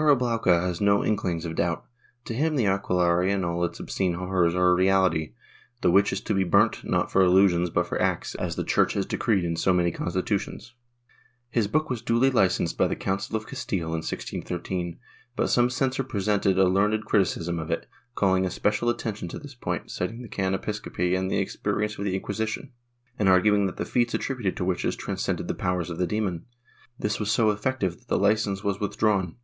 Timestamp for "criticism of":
17.04-17.68